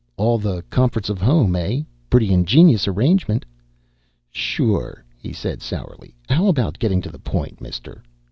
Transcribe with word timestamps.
"All 0.17 0.39
the 0.39 0.63
comforts 0.71 1.09
of 1.11 1.21
home, 1.21 1.55
eh? 1.55 1.81
Pretty 2.09 2.33
ingenious 2.33 2.87
arrangement." 2.87 3.45
"Sure," 4.31 5.05
he 5.15 5.31
said 5.31 5.61
sourly. 5.61 6.15
"How 6.27 6.47
about 6.47 6.79
getting 6.79 7.01
to 7.03 7.11
the 7.11 7.19
point, 7.19 7.61
Mister?" 7.61 8.01